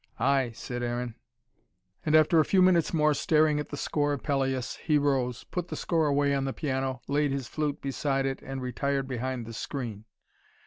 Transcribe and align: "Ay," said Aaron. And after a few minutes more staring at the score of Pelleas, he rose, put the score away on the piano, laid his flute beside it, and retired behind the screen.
"Ay," 0.17 0.49
said 0.55 0.81
Aaron. 0.81 1.13
And 2.03 2.15
after 2.15 2.39
a 2.39 2.43
few 2.43 2.63
minutes 2.63 2.91
more 2.91 3.13
staring 3.13 3.59
at 3.59 3.69
the 3.69 3.77
score 3.77 4.13
of 4.13 4.23
Pelleas, 4.23 4.77
he 4.77 4.97
rose, 4.97 5.43
put 5.43 5.67
the 5.67 5.75
score 5.75 6.07
away 6.07 6.33
on 6.33 6.45
the 6.45 6.53
piano, 6.53 7.03
laid 7.07 7.31
his 7.31 7.47
flute 7.47 7.83
beside 7.83 8.25
it, 8.25 8.41
and 8.41 8.63
retired 8.63 9.07
behind 9.07 9.45
the 9.45 9.53
screen. 9.53 10.05